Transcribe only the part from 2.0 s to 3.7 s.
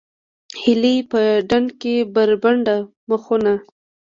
بربنډ مخونه